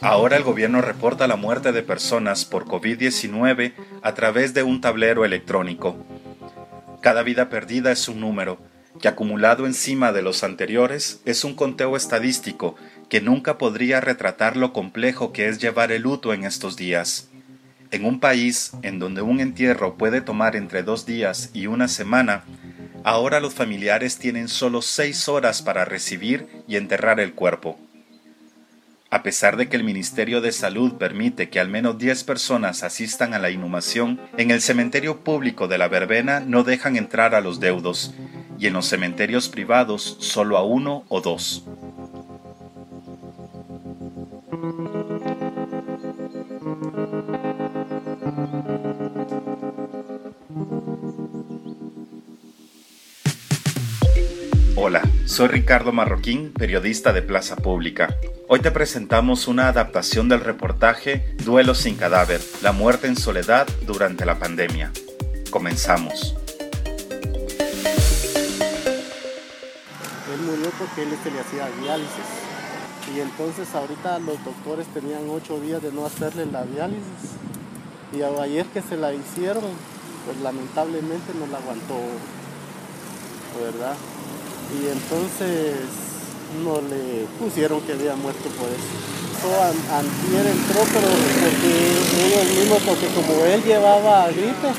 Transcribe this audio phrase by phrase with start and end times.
[0.00, 5.24] Ahora el gobierno reporta la muerte de personas por COVID-19 a través de un tablero
[5.24, 5.96] electrónico.
[7.00, 8.58] Cada vida perdida es un número,
[9.00, 12.76] que acumulado encima de los anteriores es un conteo estadístico
[13.08, 17.28] que nunca podría retratar lo complejo que es llevar el luto en estos días.
[17.90, 22.44] En un país en donde un entierro puede tomar entre dos días y una semana,
[23.04, 27.78] ahora los familiares tienen solo seis horas para recibir y enterrar el cuerpo.
[29.10, 33.34] A pesar de que el Ministerio de Salud permite que al menos 10 personas asistan
[33.34, 37.60] a la inhumación, en el cementerio público de la verbena no dejan entrar a los
[37.60, 38.14] deudos,
[38.58, 41.62] y en los cementerios privados solo a uno o dos.
[54.84, 58.16] Hola, soy Ricardo Marroquín, periodista de Plaza Pública.
[58.48, 64.26] Hoy te presentamos una adaptación del reportaje Duelo sin cadáver, la muerte en soledad durante
[64.26, 64.90] la pandemia.
[65.50, 66.34] Comenzamos.
[70.34, 72.26] Él murió porque él se le hacía diálisis.
[73.14, 77.36] Y entonces ahorita los doctores tenían ocho días de no hacerle la diálisis.
[78.12, 79.62] Y ayer que se la hicieron,
[80.26, 82.00] pues lamentablemente no la aguantó,
[83.62, 83.94] ¿verdad?
[84.80, 85.76] Y entonces
[86.64, 89.12] no le pusieron que había muerto por eso.
[89.42, 91.08] Antier entró, pero
[91.42, 91.72] porque
[92.26, 94.70] ellos mismos, porque como él llevaba gripe,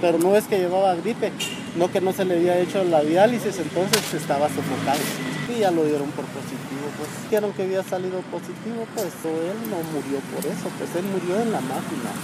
[0.00, 1.32] pero no es que llevaba gripe,
[1.76, 5.00] no que no se le había hecho la diálisis, entonces estaba sofocado.
[5.48, 9.82] Y ya lo dieron por positivo, pues dijeron que había salido positivo, pues él no
[9.90, 12.14] murió por eso, pues él murió en la máquina.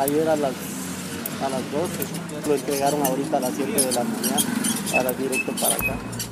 [0.00, 0.52] Ayer a las,
[1.44, 4.46] a las 12, lo entregaron ahorita a las 7 de la mañana,
[4.90, 6.31] para directo para acá.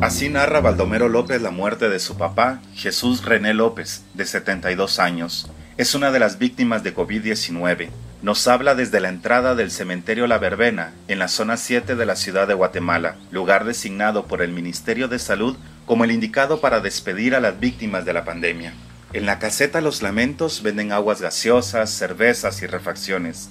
[0.00, 5.50] Así narra Baldomero López la muerte de su papá, Jesús René López, de 72 años.
[5.76, 7.90] Es una de las víctimas de COVID-19.
[8.22, 12.16] Nos habla desde la entrada del cementerio La Verbena, en la zona 7 de la
[12.16, 15.56] ciudad de Guatemala, lugar designado por el Ministerio de Salud
[15.86, 18.74] como el indicado para despedir a las víctimas de la pandemia.
[19.12, 23.50] En la caseta Los Lamentos venden aguas gaseosas, cervezas y refacciones.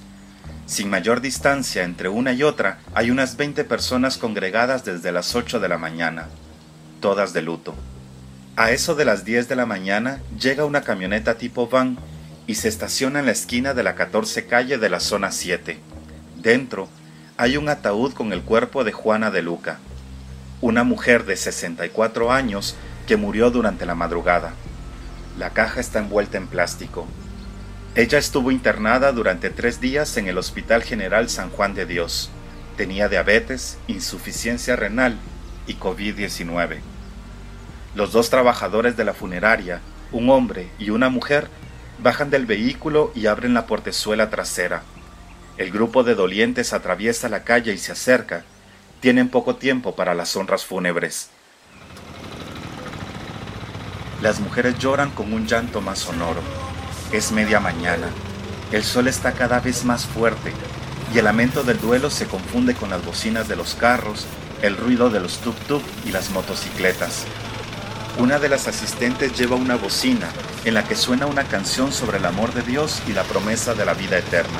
[0.70, 5.60] Sin mayor distancia entre una y otra, hay unas 20 personas congregadas desde las 8
[5.60, 6.28] de la mañana,
[7.02, 7.74] todas de luto.
[8.56, 11.98] A eso de las 10 de la mañana llega una camioneta tipo van
[12.46, 15.80] y se estaciona en la esquina de la 14 calle de la zona 7.
[16.38, 16.88] Dentro
[17.36, 19.80] hay un ataúd con el cuerpo de Juana de Luca,
[20.62, 22.76] una mujer de 64 años
[23.08, 24.54] que murió durante la madrugada.
[25.40, 27.08] La caja está envuelta en plástico.
[27.96, 32.30] Ella estuvo internada durante tres días en el Hospital General San Juan de Dios.
[32.78, 35.18] Tenía diabetes, insuficiencia renal
[35.66, 36.78] y COVID-19.
[37.96, 41.48] Los dos trabajadores de la funeraria, un hombre y una mujer,
[41.98, 44.84] bajan del vehículo y abren la portezuela trasera.
[45.58, 48.44] El grupo de dolientes atraviesa la calle y se acerca.
[49.02, 51.32] Tienen poco tiempo para las honras fúnebres.
[54.22, 56.69] Las mujeres lloran con un llanto más sonoro.
[57.12, 58.08] Es media mañana.
[58.72, 60.54] El sol está cada vez más fuerte
[61.12, 64.28] y el lamento del duelo se confunde con las bocinas de los carros,
[64.62, 67.26] el ruido de los tuk-tuk y las motocicletas.
[68.20, 70.30] Una de las asistentes lleva una bocina
[70.66, 73.86] en la que suena una canción sobre el amor de Dios y la promesa de
[73.86, 74.60] la vida eterna.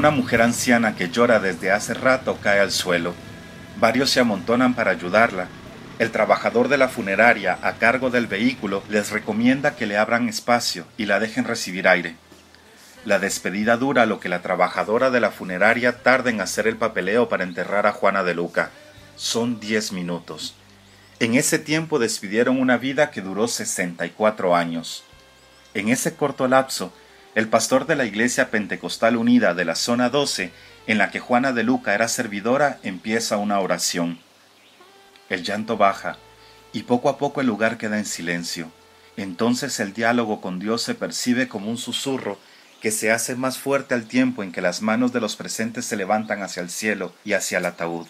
[0.00, 3.14] Una mujer anciana que llora desde hace rato cae al suelo.
[3.76, 5.46] Varios se amontonan para ayudarla.
[5.98, 10.86] El trabajador de la funeraria a cargo del vehículo les recomienda que le abran espacio
[10.96, 12.16] y la dejen recibir aire.
[13.04, 17.28] La despedida dura lo que la trabajadora de la funeraria tarda en hacer el papeleo
[17.28, 18.70] para enterrar a Juana de Luca.
[19.16, 20.54] Son diez minutos.
[21.18, 25.04] En ese tiempo despidieron una vida que duró 64 años.
[25.74, 26.90] En ese corto lapso,
[27.34, 30.50] el pastor de la Iglesia Pentecostal Unida de la Zona 12,
[30.88, 34.18] en la que Juana de Luca era servidora, empieza una oración.
[35.28, 36.16] El llanto baja,
[36.72, 38.70] y poco a poco el lugar queda en silencio.
[39.16, 42.38] Entonces el diálogo con Dios se percibe como un susurro
[42.80, 45.96] que se hace más fuerte al tiempo en que las manos de los presentes se
[45.96, 48.06] levantan hacia el cielo y hacia el ataúd.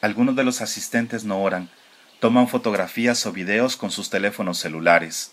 [0.00, 1.70] Algunos de los asistentes no oran,
[2.20, 5.32] toman fotografías o videos con sus teléfonos celulares.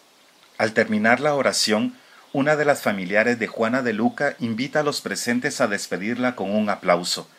[0.58, 1.96] Al terminar la oración,
[2.36, 6.52] una de las familiares de Juana de Luca invita a los presentes a despedirla con
[6.54, 7.30] un aplauso.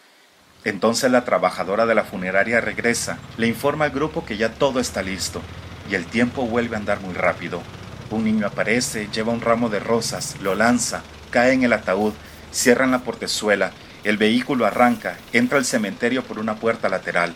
[0.65, 5.03] Entonces la trabajadora de la funeraria regresa, le informa al grupo que ya todo está
[5.03, 5.43] listo,
[5.91, 7.61] y el tiempo vuelve a andar muy rápido.
[8.09, 12.15] Un niño aparece, lleva un ramo de rosas, lo lanza, cae en el ataúd,
[12.51, 13.73] cierran la portezuela,
[14.03, 17.35] el vehículo arranca, entra al cementerio por una puerta lateral.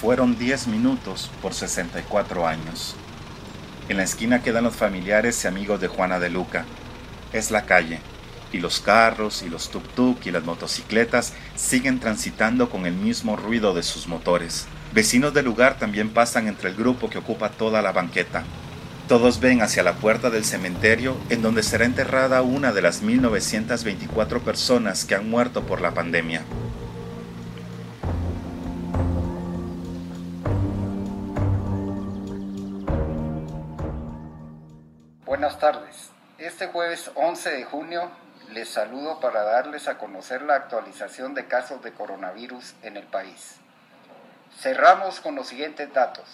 [0.00, 2.94] Fueron 10 minutos por 64 años.
[3.88, 6.66] En la esquina quedan los familiares y amigos de Juana de Luca.
[7.32, 7.98] Es la calle,
[8.52, 13.74] y los carros y los tuk-tuk y las motocicletas siguen transitando con el mismo ruido
[13.74, 14.68] de sus motores.
[14.92, 18.44] Vecinos del lugar también pasan entre el grupo que ocupa toda la banqueta.
[19.08, 24.42] Todos ven hacia la puerta del cementerio en donde será enterrada una de las 1924
[24.42, 26.44] personas que han muerto por la pandemia.
[35.38, 36.10] Buenas tardes.
[36.38, 38.10] Este jueves 11 de junio
[38.50, 43.54] les saludo para darles a conocer la actualización de casos de coronavirus en el país.
[44.58, 46.28] Cerramos con los siguientes datos.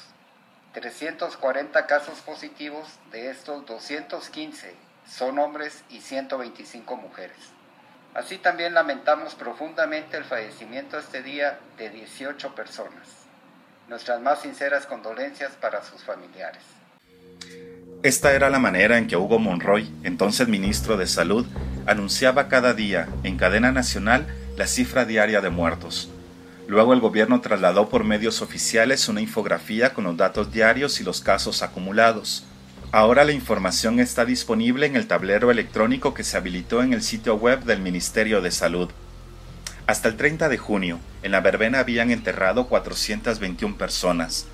[0.73, 4.75] 340 casos positivos, de estos 215
[5.07, 7.37] son hombres y 125 mujeres.
[8.15, 13.07] Así también lamentamos profundamente el fallecimiento este día de 18 personas.
[13.87, 16.63] Nuestras más sinceras condolencias para sus familiares.
[18.05, 21.47] Esta era la manera en que Hugo Monroy, entonces ministro de Salud,
[21.87, 24.27] anunciaba cada día en cadena nacional
[24.59, 26.11] la cifra diaria de muertos.
[26.69, 31.23] Luego el gobierno trasladó por medios oficiales una infografía con los datos diarios y los
[31.23, 32.45] casos acumulados.
[32.93, 37.37] Ahora la información está disponible en el tablero electrónico que se habilitó en el sitio
[37.37, 38.91] web del Ministerio de Salud.
[39.87, 44.47] Hasta el 30 de junio, en la verbena habían enterrado 421 personas,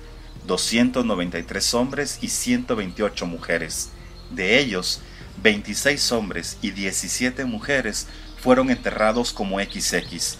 [0.47, 3.89] 293 hombres y 128 mujeres.
[4.29, 5.01] De ellos,
[5.41, 8.07] 26 hombres y 17 mujeres
[8.39, 10.37] fueron enterrados como XX,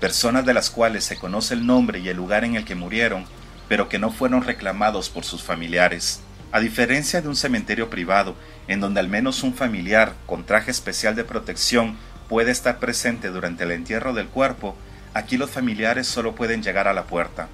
[0.00, 3.24] personas de las cuales se conoce el nombre y el lugar en el que murieron,
[3.68, 6.20] pero que no fueron reclamados por sus familiares.
[6.50, 8.34] A diferencia de un cementerio privado,
[8.68, 11.96] en donde al menos un familiar con traje especial de protección
[12.28, 14.76] puede estar presente durante el entierro del cuerpo,
[15.14, 17.48] aquí los familiares solo pueden llegar a la puerta.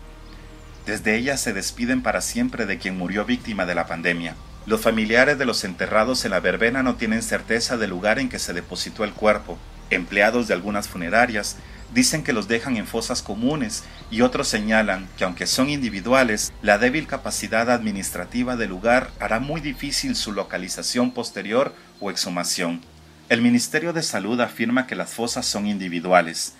[0.86, 4.36] Desde ella se despiden para siempre de quien murió víctima de la pandemia.
[4.66, 8.38] Los familiares de los enterrados en la verbena no tienen certeza del lugar en que
[8.38, 9.58] se depositó el cuerpo.
[9.90, 11.56] Empleados de algunas funerarias
[11.94, 16.76] dicen que los dejan en fosas comunes y otros señalan que aunque son individuales, la
[16.76, 22.82] débil capacidad administrativa del lugar hará muy difícil su localización posterior o exhumación.
[23.30, 26.54] El Ministerio de Salud afirma que las fosas son individuales,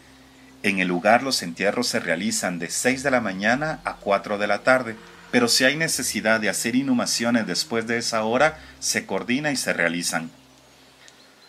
[0.64, 4.46] en el lugar los entierros se realizan de 6 de la mañana a 4 de
[4.46, 4.96] la tarde,
[5.30, 9.74] pero si hay necesidad de hacer inhumaciones después de esa hora, se coordina y se
[9.74, 10.30] realizan.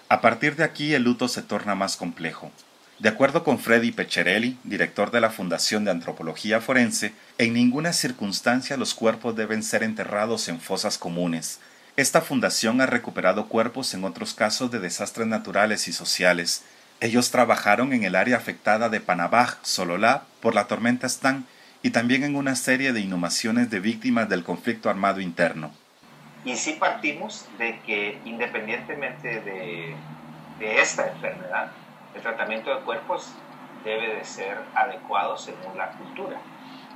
[0.09, 2.51] A partir de aquí el luto se torna más complejo.
[2.99, 8.75] De acuerdo con Freddy Pecherelli, director de la Fundación de Antropología Forense, en ninguna circunstancia
[8.75, 11.61] los cuerpos deben ser enterrados en fosas comunes.
[11.95, 16.63] Esta fundación ha recuperado cuerpos en otros casos de desastres naturales y sociales,
[17.01, 21.45] ellos trabajaron en el área afectada de Panabaj, Sololá, por la tormenta Stan
[21.83, 25.71] y también en una serie de inhumaciones de víctimas del conflicto armado interno.
[26.43, 29.95] Y sí partimos de que independientemente de,
[30.59, 31.71] de esta enfermedad,
[32.15, 33.31] el tratamiento de cuerpos
[33.83, 36.37] debe de ser adecuado según la cultura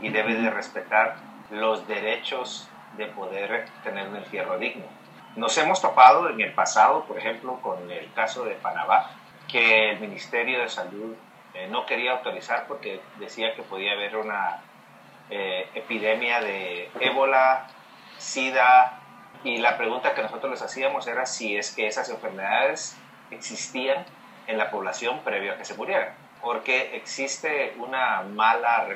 [0.02, 1.18] y debe de respetar
[1.52, 4.86] los derechos de poder tener un entierro digno.
[5.36, 9.19] Nos hemos topado en el pasado, por ejemplo, con el caso de Panabaj,
[9.52, 11.16] que el Ministerio de Salud
[11.54, 14.62] eh, no quería autorizar porque decía que podía haber una
[15.30, 17.68] eh, epidemia de ébola,
[18.18, 19.00] sida,
[19.44, 22.98] y la pregunta que nosotros les hacíamos era si es que esas enfermedades
[23.32, 24.06] existían
[24.48, 28.88] en la población previo a que se murieran, porque existe una mala,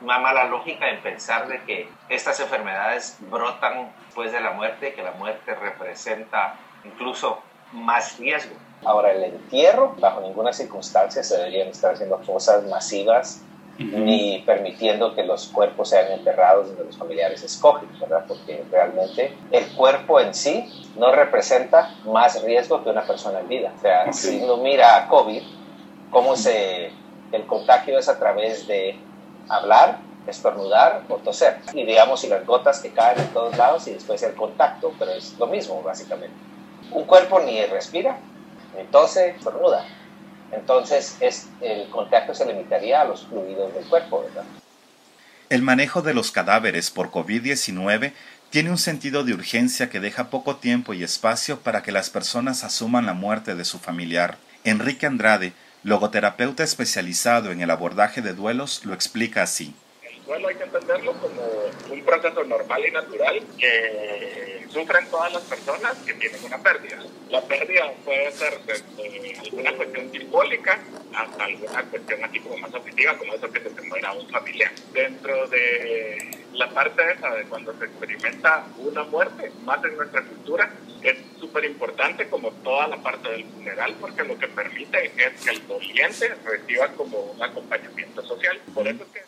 [0.00, 5.02] una mala lógica en pensar de que estas enfermedades brotan después de la muerte, que
[5.02, 8.54] la muerte representa incluso más riesgo.
[8.84, 13.42] Ahora, el entierro, bajo ninguna circunstancia se deberían estar haciendo fosas masivas
[13.78, 18.24] ni permitiendo que los cuerpos sean enterrados donde los familiares escogen, ¿verdad?
[18.28, 23.72] Porque realmente el cuerpo en sí no representa más riesgo que una persona en vida.
[23.76, 25.42] O sea, si uno mira a COVID,
[26.10, 26.90] cómo se,
[27.32, 28.96] el contagio es a través de
[29.48, 31.60] hablar, estornudar o toser.
[31.72, 35.12] Y digamos, y las gotas que caen en todos lados y después el contacto, pero
[35.12, 36.34] es lo mismo básicamente.
[36.90, 38.18] Un cuerpo ni respira,
[38.76, 39.86] entonces estornuda.
[40.52, 44.44] Entonces es, el contacto se limitaría a los fluidos del cuerpo, ¿verdad?
[45.48, 48.12] El manejo de los cadáveres por COVID-19
[48.50, 52.64] tiene un sentido de urgencia que deja poco tiempo y espacio para que las personas
[52.64, 54.38] asuman la muerte de su familiar.
[54.64, 59.74] Enrique Andrade, logoterapeuta especializado en el abordaje de duelos, lo explica así.
[60.02, 61.42] El duelo hay que entenderlo como
[61.90, 66.98] un proceso normal y natural que sufren todas las personas que tienen una pérdida.
[67.28, 70.78] La pérdida puede ser desde alguna cuestión simbólica
[71.14, 74.72] hasta alguna cuestión así como más objetiva, como eso que se te muera un familiar.
[74.92, 80.72] Dentro de la parte esa de cuando se experimenta una muerte, más en nuestra cultura,
[81.02, 85.50] es súper importante como toda la parte del funeral porque lo que permite es que
[85.50, 88.60] el doliente reciba como un acompañamiento social.
[88.74, 89.20] Por eso es que...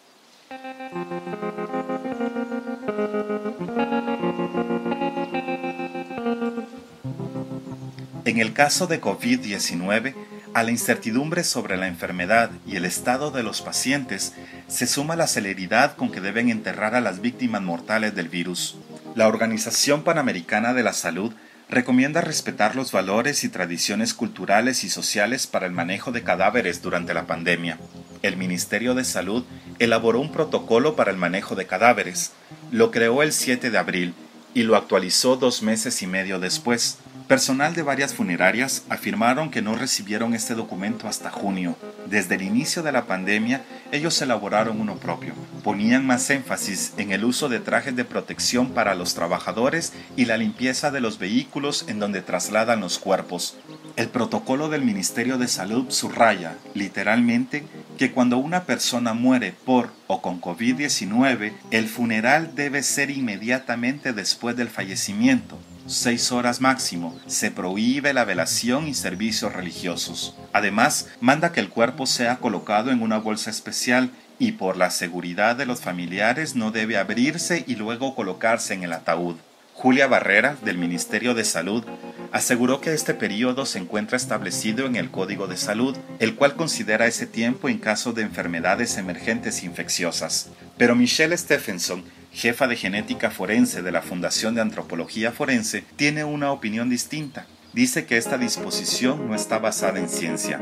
[8.32, 10.14] En el caso de COVID-19,
[10.54, 14.32] a la incertidumbre sobre la enfermedad y el estado de los pacientes
[14.68, 18.78] se suma la celeridad con que deben enterrar a las víctimas mortales del virus.
[19.14, 21.34] La Organización Panamericana de la Salud
[21.68, 27.12] recomienda respetar los valores y tradiciones culturales y sociales para el manejo de cadáveres durante
[27.12, 27.78] la pandemia.
[28.22, 29.44] El Ministerio de Salud
[29.78, 32.32] elaboró un protocolo para el manejo de cadáveres.
[32.70, 34.14] Lo creó el 7 de abril
[34.54, 36.98] y lo actualizó dos meses y medio después.
[37.32, 41.78] Personal de varias funerarias afirmaron que no recibieron este documento hasta junio.
[42.04, 45.32] Desde el inicio de la pandemia, ellos elaboraron uno propio.
[45.64, 50.36] Ponían más énfasis en el uso de trajes de protección para los trabajadores y la
[50.36, 53.56] limpieza de los vehículos en donde trasladan los cuerpos.
[53.96, 57.64] El protocolo del Ministerio de Salud subraya, literalmente,
[57.96, 64.54] que cuando una persona muere por o con COVID-19, el funeral debe ser inmediatamente después
[64.54, 67.18] del fallecimiento seis horas máximo.
[67.26, 70.34] Se prohíbe la velación y servicios religiosos.
[70.52, 75.56] Además, manda que el cuerpo sea colocado en una bolsa especial y por la seguridad
[75.56, 79.36] de los familiares no debe abrirse y luego colocarse en el ataúd.
[79.74, 81.84] Julia Barrera, del Ministerio de Salud,
[82.30, 87.06] aseguró que este periodo se encuentra establecido en el Código de Salud, el cual considera
[87.06, 90.50] ese tiempo en caso de enfermedades emergentes infecciosas.
[90.76, 96.52] Pero Michelle Stephenson, jefa de genética forense de la Fundación de Antropología Forense, tiene una
[96.52, 97.46] opinión distinta.
[97.72, 100.60] Dice que esta disposición no está basada en ciencia.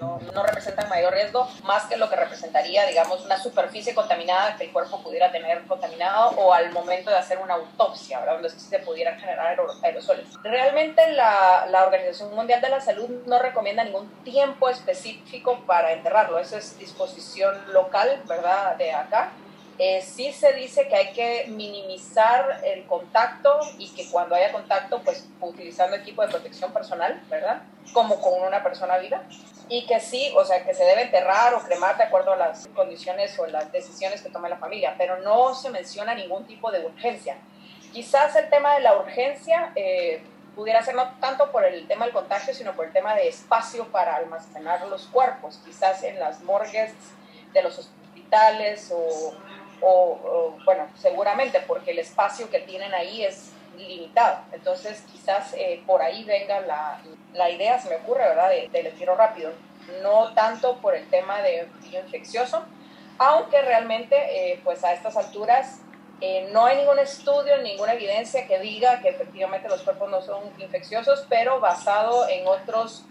[0.00, 4.72] No, representan mayor riesgo más que lo que representaría, digamos, una superficie contaminada que el
[4.72, 8.34] cuerpo pudiera tener contaminado o al momento de hacer una autopsia, ¿verdad?
[8.34, 10.26] donde se pudieran generar aerosoles.
[10.42, 16.38] Realmente la, la Organización Mundial de la Salud no recomienda ningún tiempo específico para enterrarlo,
[16.38, 18.76] eso es disposición local, ¿verdad?
[18.76, 19.32] De acá.
[19.82, 25.00] Eh, sí se dice que hay que minimizar el contacto y que cuando haya contacto,
[25.02, 27.62] pues utilizando equipo de protección personal, ¿verdad?
[27.94, 29.22] Como con una persona viva.
[29.70, 32.68] Y que sí, o sea, que se debe enterrar o cremar de acuerdo a las
[32.74, 36.84] condiciones o las decisiones que tome la familia, pero no se menciona ningún tipo de
[36.84, 37.38] urgencia.
[37.90, 40.22] Quizás el tema de la urgencia eh,
[40.54, 43.86] pudiera ser no tanto por el tema del contagio, sino por el tema de espacio
[43.90, 46.92] para almacenar los cuerpos, quizás en las morgues
[47.54, 49.32] de los hospitales o
[49.82, 54.38] o, bueno, seguramente porque el espacio que tienen ahí es limitado.
[54.52, 57.00] Entonces, quizás eh, por ahí venga la,
[57.32, 59.52] la, idea, se me ocurre, ¿verdad?, de, del tiro rápido.
[60.02, 62.62] No tanto por el tema de infeccioso,
[63.18, 65.80] aunque realmente, eh, pues a estas alturas,
[66.20, 70.44] eh, no hay ningún estudio, ninguna evidencia que diga que efectivamente los cuerpos no son
[70.58, 73.04] infecciosos, pero basado en otros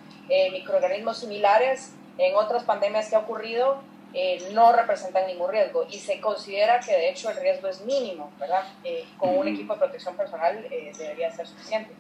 [0.51, 3.81] microorganismos similares, en otras pandemias que ha ocurrido,
[4.13, 8.31] eh, no representan ningún riesgo y se considera que de hecho el riesgo es mínimo,
[8.39, 8.63] ¿verdad?
[8.83, 11.93] Eh, con un equipo de protección personal eh, debería ser suficiente.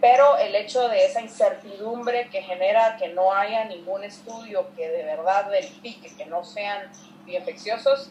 [0.00, 5.04] pero el hecho de esa incertidumbre que genera que no haya ningún estudio que de
[5.04, 6.90] verdad verifique que no sean
[7.26, 8.10] infecciosos,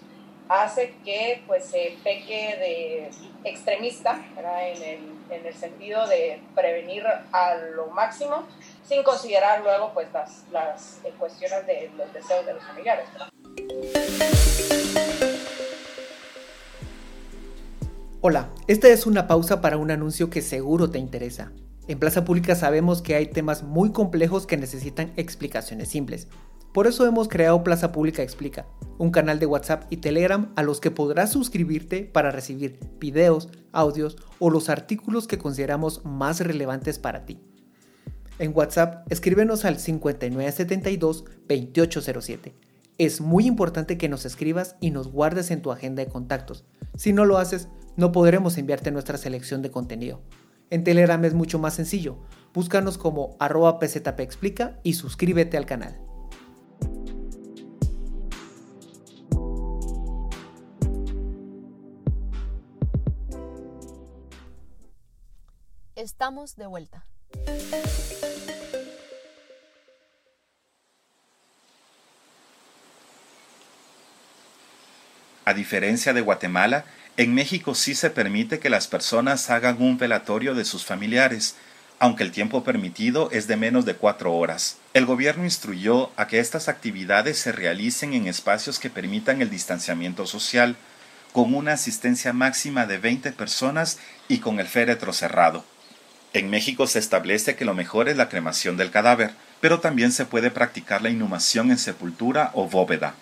[0.50, 3.10] hace que pues se peque de
[3.44, 8.48] extremista en el, en el sentido de prevenir a lo máximo
[8.88, 13.06] sin considerar luego pues las, las eh, cuestiones de los deseos de los familiares.
[18.22, 21.52] Hola, esta es una pausa para un anuncio que seguro te interesa.
[21.88, 26.30] En Plaza Pública sabemos que hay temas muy complejos que necesitan explicaciones simples.
[26.74, 28.66] Por eso hemos creado Plaza Pública Explica,
[28.98, 34.16] un canal de WhatsApp y Telegram a los que podrás suscribirte para recibir videos, audios
[34.40, 37.42] o los artículos que consideramos más relevantes para ti.
[38.40, 42.54] En WhatsApp, escríbenos al 5972-2807.
[42.98, 46.66] Es muy importante que nos escribas y nos guardes en tu agenda de contactos.
[46.96, 50.24] Si no lo haces, no podremos enviarte nuestra selección de contenido.
[50.72, 52.18] En Telegram es mucho más sencillo.
[52.56, 53.78] Búscanos como arroba
[54.18, 56.00] explica y suscríbete al canal.
[65.96, 67.06] Estamos de vuelta.
[75.46, 76.86] A diferencia de Guatemala,
[77.18, 81.58] en México sí se permite que las personas hagan un velatorio de sus familiares,
[82.00, 84.78] aunque el tiempo permitido es de menos de cuatro horas.
[84.94, 90.26] El gobierno instruyó a que estas actividades se realicen en espacios que permitan el distanciamiento
[90.26, 90.78] social,
[91.34, 95.66] con una asistencia máxima de 20 personas y con el féretro cerrado.
[96.34, 100.26] En México se establece que lo mejor es la cremación del cadáver, pero también se
[100.26, 103.14] puede practicar la inhumación en sepultura o bóveda.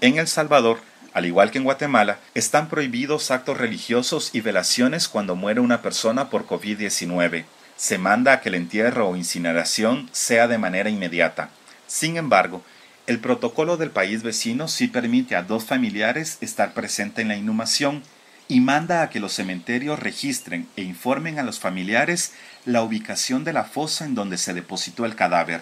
[0.00, 0.78] En El Salvador,
[1.12, 6.30] al igual que en Guatemala, están prohibidos actos religiosos y velaciones cuando muere una persona
[6.30, 7.44] por COVID-19.
[7.76, 11.50] Se manda a que el entierro o incineración sea de manera inmediata.
[11.88, 12.62] Sin embargo,
[13.08, 18.04] el protocolo del país vecino sí permite a dos familiares estar presentes en la inhumación
[18.48, 23.52] y manda a que los cementerios registren e informen a los familiares la ubicación de
[23.52, 25.60] la fosa en donde se depositó el cadáver.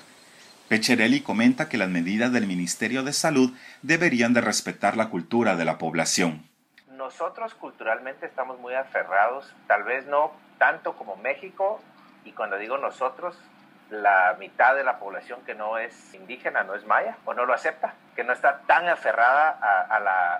[0.68, 3.52] Pecherelli comenta que las medidas del Ministerio de Salud
[3.82, 6.48] deberían de respetar la cultura de la población.
[6.92, 11.80] Nosotros culturalmente estamos muy aferrados, tal vez no tanto como México,
[12.24, 13.36] y cuando digo nosotros,
[13.90, 17.54] la mitad de la población que no es indígena, no es maya, o no lo
[17.54, 19.50] acepta, que no está tan aferrada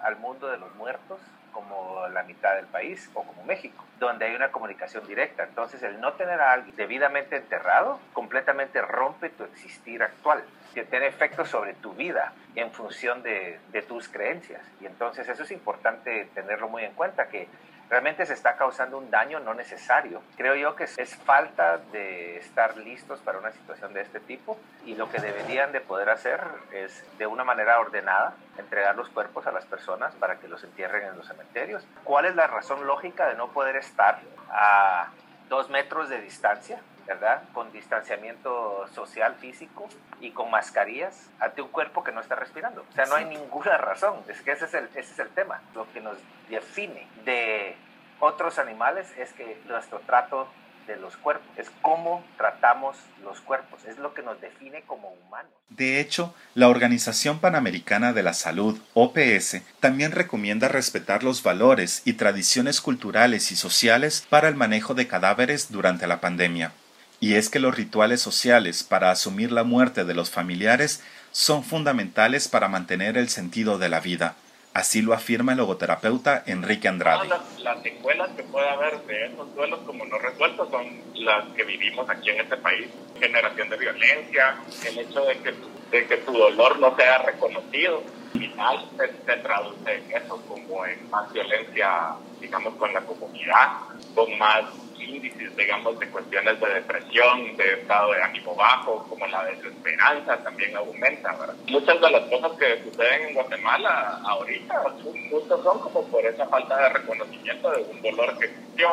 [0.03, 1.21] al mundo de los muertos
[1.57, 5.45] como la mitad del país o como México, donde hay una comunicación directa.
[5.45, 10.45] Entonces, el no tener a alguien debidamente enterrado completamente rompe tu existir actual,
[10.75, 14.61] que tiene efectos sobre tu vida en función de, de tus creencias.
[14.83, 17.49] Y entonces eso es importante tenerlo muy en cuenta, que
[17.89, 20.23] realmente se está causando un daño no necesario.
[20.37, 24.95] Creo yo que es falta de estar listos para una situación de este tipo y
[24.95, 26.41] lo que deberían de poder hacer
[26.73, 31.09] es de una manera ordenada entregar los cuerpos a las personas para que los entierren
[31.09, 31.87] en los cementerios.
[32.05, 35.09] ¿Cuál es la razón lógica de no poder estar a
[35.49, 37.43] dos metros de distancia ¿verdad?
[37.53, 39.89] Con distanciamiento social, físico
[40.21, 42.85] y con mascarillas ante un cuerpo que no está respirando.
[42.91, 44.21] O sea, no hay ninguna razón.
[44.29, 45.63] Es que ese es, el, ese es el tema.
[45.75, 47.77] Lo que nos define de
[48.21, 50.49] otros animales es que nuestro trato
[50.87, 55.51] de los cuerpos, es cómo tratamos los cuerpos, es lo que nos define como humanos.
[55.69, 62.15] De hecho, la Organización Panamericana de la Salud, OPS, también recomienda respetar los valores y
[62.15, 66.73] tradiciones culturales y sociales para el manejo de cadáveres durante la pandemia.
[67.21, 71.03] Y es que los rituales sociales para asumir la muerte de los familiares
[71.33, 74.37] son fundamentales para mantener el sentido de la vida.
[74.77, 77.29] Así lo afirma el logoterapeuta Enrique Andrade.
[77.63, 82.09] Las, secuelas que puede haber de esos duelos como no resueltos son las que vivimos
[82.11, 82.89] aquí en este país.
[83.19, 85.55] Generación de violencia, el hecho de que,
[85.91, 88.03] de que tu dolor no sea reconocido.
[88.35, 93.79] Al final se, se traduce en eso, como en más violencia, digamos, con la comunidad,
[94.15, 94.65] con más
[94.99, 100.77] índices, digamos, de cuestiones de depresión, de estado de ánimo bajo, como la desesperanza también
[100.77, 101.55] aumenta, ¿verdad?
[101.69, 104.83] Muchas de las cosas que suceden en Guatemala ahorita
[105.31, 108.89] justo son como por esa falta de reconocimiento de un dolor que existió.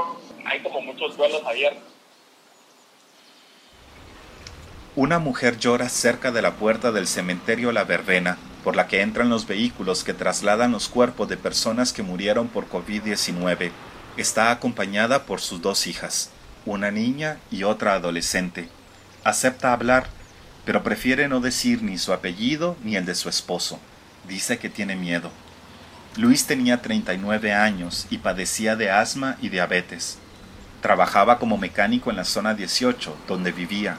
[0.46, 1.84] Hay como muchos duelos abiertos.
[4.96, 9.30] Una mujer llora cerca de la puerta del cementerio La Verbena, por la que entran
[9.30, 13.72] los vehículos que trasladan los cuerpos de personas que murieron por COVID-19
[14.16, 16.30] Está acompañada por sus dos hijas,
[16.68, 18.70] una niña y otra adolescente.
[19.24, 20.06] Acepta hablar,
[20.66, 23.80] pero prefiere no decir ni su apellido ni el de su esposo.
[24.28, 25.32] Dice que tiene miedo.
[26.16, 30.20] Luis tenía 39 años y padecía de asma y diabetes.
[30.82, 33.98] Trabajaba como mecánico en la zona 18, donde vivía.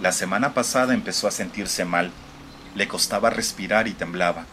[0.00, 2.10] La semana pasada empezó a sentirse mal.
[2.74, 4.44] Le costaba respirar y temblaba.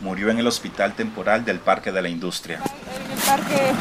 [0.00, 2.60] Murió en el hospital temporal del Parque de la Industria.
[3.04, 3.72] En el parque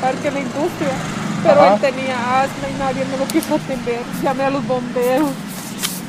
[0.00, 0.92] parque la industria,
[1.42, 4.00] pero él tenía asma y nadie me lo quiso atender.
[4.22, 5.30] Llamé a los bomberos,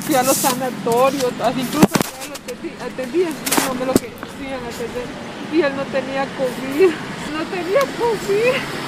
[0.06, 1.88] fui a los sanatorios, incluso
[2.22, 3.32] él lo atendían,
[3.68, 5.06] no me lo querían atender.
[5.52, 6.90] Y él no tenía COVID,
[7.32, 8.81] no tenía COVID.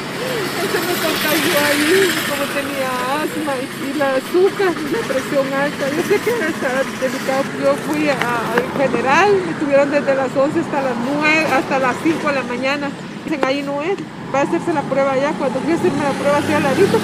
[0.64, 2.90] Se me contagió ahí, como tenía
[3.22, 5.84] asma y, la azúcar, la presión alta.
[5.94, 7.44] Yo sé que estaba delicado.
[7.62, 12.28] Yo fui al general, me tuvieron desde las 11 hasta las 9, hasta las 5
[12.28, 12.90] de la mañana.
[13.24, 13.98] Dicen, ahí no es
[14.34, 15.32] va a hacerse la prueba ya.
[15.38, 16.98] Cuando fui a hacerme la prueba así al ladito,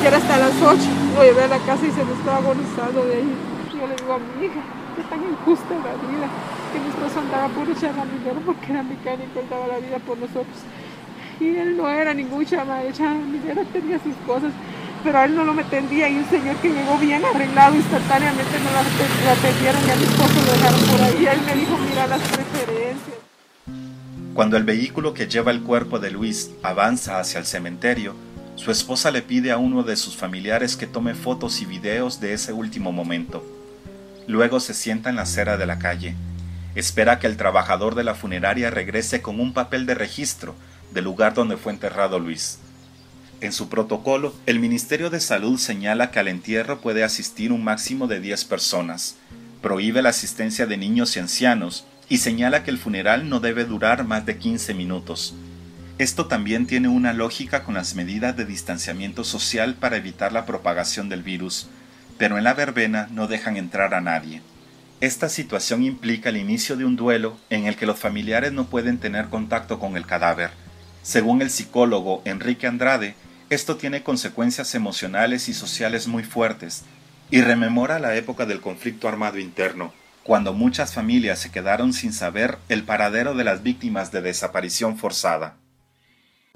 [0.00, 0.78] que era hasta las 8,
[1.16, 3.32] lo llevé a la casa y se me estaba agonizando de ahí.
[3.74, 4.62] Yo le digo a mi hija,
[4.94, 6.26] que tan injusta la vida,
[6.70, 9.98] que mi esposo andaba por echar la minero porque era mecánico, él daba la vida
[10.06, 10.58] por nosotros.
[11.40, 14.52] Y él no era ningún chama, echaba minero, tenía sus cosas.
[15.04, 18.70] pero a él no lo atendía y un señor que llegó bien arreglado instantáneamente no
[18.72, 21.26] lo atendieron y a mi esposo lo dejaron por ahí.
[21.26, 23.18] Él me dijo, mira las preferencias.
[24.34, 28.14] Cuando el vehículo que lleva el cuerpo de Luis avanza hacia el cementerio,
[28.56, 32.32] su esposa le pide a uno de sus familiares que tome fotos y videos de
[32.32, 33.44] ese último momento.
[34.26, 36.14] Luego se sienta en la acera de la calle.
[36.74, 40.54] Espera que el trabajador de la funeraria regrese con un papel de registro
[40.92, 42.58] del lugar donde fue enterrado Luis.
[43.40, 48.08] En su protocolo, el Ministerio de Salud señala que al entierro puede asistir un máximo
[48.08, 49.16] de 10 personas,
[49.62, 54.04] prohíbe la asistencia de niños y ancianos y señala que el funeral no debe durar
[54.04, 55.34] más de 15 minutos.
[55.98, 61.08] Esto también tiene una lógica con las medidas de distanciamiento social para evitar la propagación
[61.08, 61.68] del virus,
[62.18, 64.40] pero en la verbena no dejan entrar a nadie.
[65.00, 68.98] Esta situación implica el inicio de un duelo en el que los familiares no pueden
[68.98, 70.50] tener contacto con el cadáver.
[71.02, 73.14] Según el psicólogo Enrique Andrade,
[73.50, 76.84] esto tiene consecuencias emocionales y sociales muy fuertes
[77.30, 82.58] y rememora la época del conflicto armado interno, cuando muchas familias se quedaron sin saber
[82.68, 85.56] el paradero de las víctimas de desaparición forzada.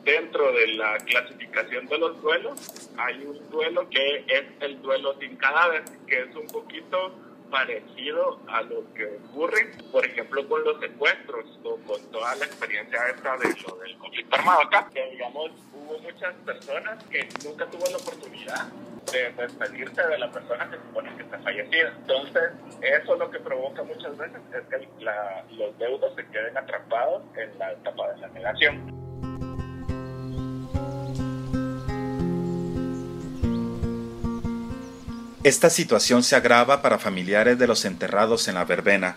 [0.04, 5.36] Dentro de la clasificación de los duelos hay un duelo que es el duelo sin
[5.36, 11.44] cadáver, que es un poquito parecido a lo que ocurre, por ejemplo, con los secuestros
[11.62, 15.98] o con toda la experiencia esta de lo del conflicto armado acá, que digamos hubo
[15.98, 18.66] muchas personas que nunca tuvo la oportunidad
[19.12, 21.94] de despedirse de la persona que supone que está fallecida.
[21.98, 24.88] Entonces, eso lo que provoca muchas veces es que
[25.54, 29.01] los deudos se queden atrapados en la etapa de la negación.
[35.44, 39.16] Esta situación se agrava para familiares de los enterrados en la verbena,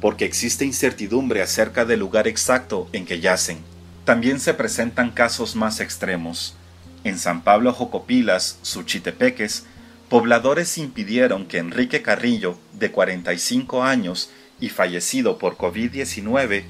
[0.00, 3.58] porque existe incertidumbre acerca del lugar exacto en que yacen.
[4.06, 6.54] También se presentan casos más extremos.
[7.04, 9.66] En San Pablo Jocopilas, Suchitepeques,
[10.08, 16.64] pobladores impidieron que Enrique Carrillo, de 45 años y fallecido por COVID-19,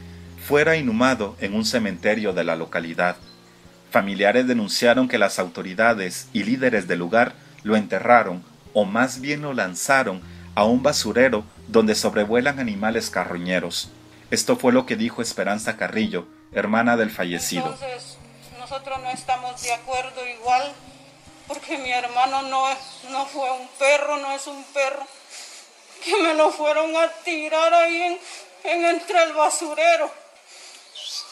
[0.44, 3.18] fuera inhumado en un cementerio de la localidad.
[3.92, 9.52] Familiares denunciaron que las autoridades y líderes del lugar lo enterraron o más bien lo
[9.52, 10.22] lanzaron
[10.54, 13.90] a un basurero donde sobrevuelan animales carroñeros.
[14.30, 17.76] Esto fue lo que dijo Esperanza Carrillo, hermana del fallecido
[18.70, 20.72] nosotros no estamos de acuerdo igual,
[21.48, 22.68] porque mi hermano no,
[23.08, 25.04] no fue un perro, no es un perro,
[26.04, 28.20] que me lo fueron a tirar ahí en,
[28.62, 30.08] en entre el basurero.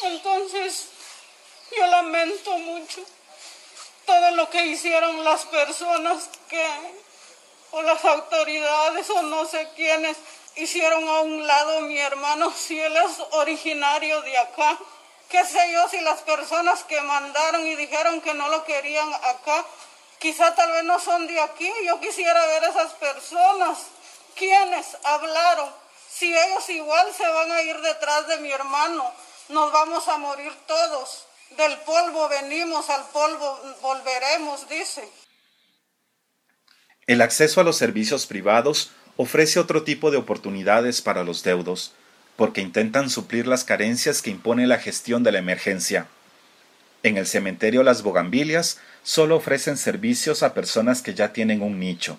[0.02, 0.88] Entonces,
[1.78, 3.02] yo lamento mucho
[4.04, 6.66] todo lo que hicieron las personas que,
[7.82, 10.16] las autoridades, o no sé quiénes,
[10.56, 14.78] hicieron a un lado mi hermano, si él es originario de acá
[15.28, 19.64] qué sé yo, si las personas que mandaron y dijeron que no lo querían acá,
[20.18, 21.70] quizá tal vez no son de aquí.
[21.84, 23.78] Yo quisiera ver a esas personas.
[24.34, 25.72] ¿Quiénes hablaron?
[26.10, 29.12] Si ellos igual se van a ir detrás de mi hermano,
[29.48, 31.26] nos vamos a morir todos.
[31.50, 35.08] Del polvo venimos, al polvo volveremos, dice.
[37.08, 41.94] El acceso a los servicios privados ofrece otro tipo de oportunidades para los deudos
[42.36, 46.06] porque intentan suplir las carencias que impone la gestión de la emergencia.
[47.02, 52.18] En el cementerio Las Bogambilias solo ofrecen servicios a personas que ya tienen un nicho.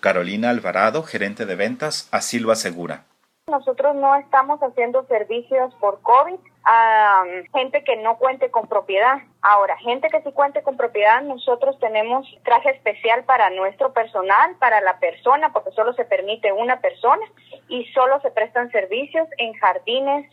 [0.00, 3.04] Carolina Alvarado, gerente de ventas, así lo asegura.
[3.50, 9.18] Nosotros no estamos haciendo servicios por COVID a um, gente que no cuente con propiedad.
[9.42, 14.80] Ahora, gente que sí cuente con propiedad, nosotros tenemos traje especial para nuestro personal, para
[14.80, 17.26] la persona, porque solo se permite una persona
[17.68, 20.30] y solo se prestan servicios en jardines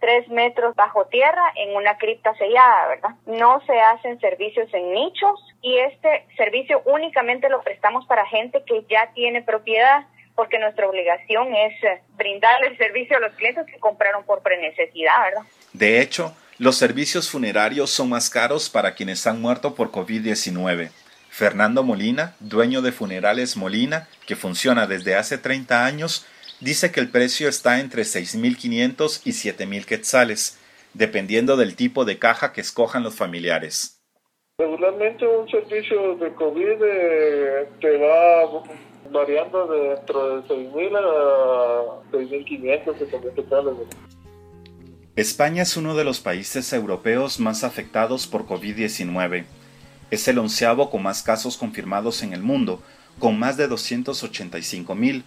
[0.00, 3.10] tres metros bajo tierra en una cripta sellada, ¿verdad?
[3.26, 8.84] No se hacen servicios en nichos y este servicio únicamente lo prestamos para gente que
[8.88, 10.04] ya tiene propiedad
[10.36, 15.24] porque nuestra obligación es eh, brindarle el servicio a los clientes que compraron por prenecesidad,
[15.24, 15.42] ¿verdad?
[15.72, 20.90] De hecho, los servicios funerarios son más caros para quienes han muerto por COVID-19.
[21.28, 26.26] Fernando Molina, dueño de Funerales Molina, que funciona desde hace 30 años,
[26.60, 30.58] dice que el precio está entre 6.500 y 7.000 quetzales,
[30.94, 34.00] dependiendo del tipo de caja que escojan los familiares.
[34.58, 38.62] Regularmente un servicio de COVID eh, te va
[39.10, 41.00] variando de dentro de 6.000 a
[42.12, 43.74] 6.500, 7.000 quetzales.
[45.16, 49.44] España es uno de los países europeos más afectados por COVID-19.
[50.10, 52.82] Es el onceavo con más casos confirmados en el mundo,
[53.18, 55.22] con más de 285.000,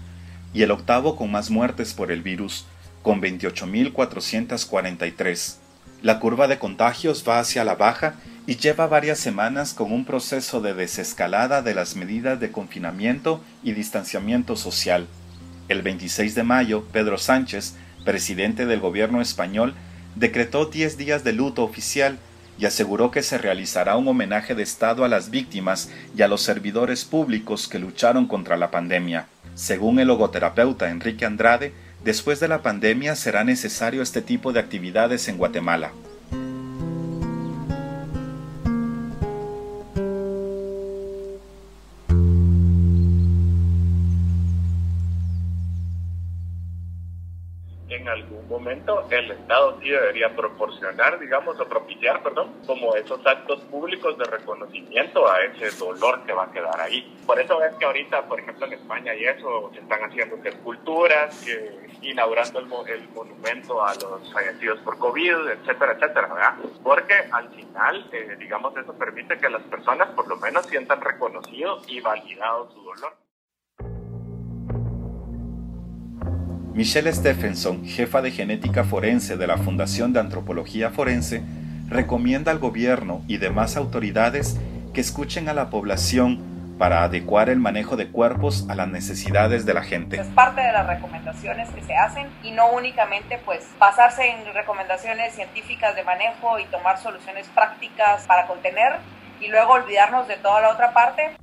[0.53, 2.65] y el octavo con más muertes por el virus,
[3.01, 5.57] con 28.443.
[6.01, 8.15] La curva de contagios va hacia la baja
[8.49, 13.73] y lleva varias semanas con un proceso de desescalada de las medidas de confinamiento y
[13.73, 15.05] distanciamiento social.
[15.67, 19.75] El 26 de mayo, Pedro Sánchez, presidente del gobierno español,
[20.15, 22.17] decretó 10 días de luto oficial
[22.57, 26.41] y aseguró que se realizará un homenaje de Estado a las víctimas y a los
[26.41, 29.27] servidores públicos que lucharon contra la pandemia.
[29.53, 31.71] Según el logoterapeuta Enrique Andrade,
[32.03, 35.91] después de la pandemia será necesario este tipo de actividades en Guatemala.
[48.09, 54.17] Algún momento el Estado sí debería proporcionar, digamos, o propiciar, perdón, como esos actos públicos
[54.17, 57.17] de reconocimiento a ese dolor que va a quedar ahí.
[57.25, 61.43] Por eso es que ahorita, por ejemplo, en España y eso, se están haciendo esculturas,
[61.45, 66.55] que, inaugurando el, el, monumento a los fallecidos por COVID, etcétera, etcétera, ¿verdad?
[66.83, 71.81] Porque al final, eh, digamos, eso permite que las personas por lo menos sientan reconocido
[71.87, 73.13] y validado su dolor.
[76.79, 81.43] Michelle Stephenson, jefa de genética forense de la Fundación de Antropología Forense,
[81.89, 84.57] recomienda al gobierno y demás autoridades
[84.93, 89.73] que escuchen a la población para adecuar el manejo de cuerpos a las necesidades de
[89.73, 90.21] la gente.
[90.21, 95.35] Es parte de las recomendaciones que se hacen y no únicamente pues basarse en recomendaciones
[95.35, 98.99] científicas de manejo y tomar soluciones prácticas para contener
[99.41, 101.35] y luego olvidarnos de toda la otra parte.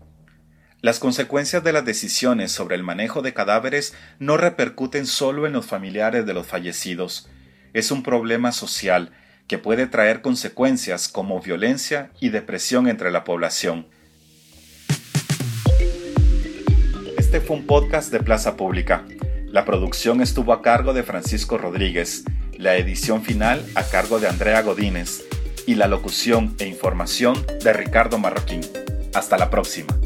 [0.83, 5.67] Las consecuencias de las decisiones sobre el manejo de cadáveres no repercuten solo en los
[5.67, 7.29] familiares de los fallecidos.
[7.73, 9.11] Es un problema social
[9.49, 13.87] que puede traer consecuencias como violencia y depresión entre la población.
[17.17, 19.05] Este fue un podcast de Plaza Pública.
[19.47, 22.25] La producción estuvo a cargo de Francisco Rodríguez,
[22.59, 25.23] la edición final a cargo de Andrea Godínez
[25.67, 28.61] y la locución e información de Ricardo Marroquín.
[29.15, 29.97] Hasta la próxima.